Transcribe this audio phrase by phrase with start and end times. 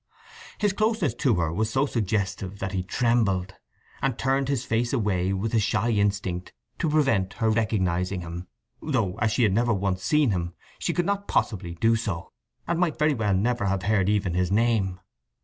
[0.57, 3.53] His closeness to her was so suggestive that he trembled,
[4.01, 8.47] and turned his face away with a shy instinct to prevent her recognizing him,
[8.81, 12.31] though as she had never once seen him she could not possibly do so;
[12.67, 14.99] and might very well never have heard even his name.